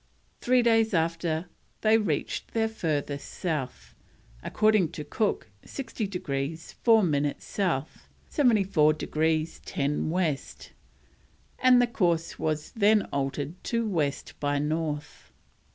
[0.39, 1.45] Three days after
[1.81, 3.93] they reached their furthest south,
[4.41, 10.71] according to Cook 60 degrees 4 minutes South, 74 degrees 10 West,
[11.59, 15.31] and the course was then altered to West by North.